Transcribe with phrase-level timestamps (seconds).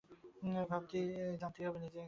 [1.41, 1.99] জানতেই হবে নিজেকে।